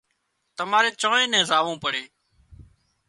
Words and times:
تماري 0.57 0.91
چانئين 1.01 1.29
نين 1.33 1.47
زاوون 1.49 1.77
پڙي 1.83 2.03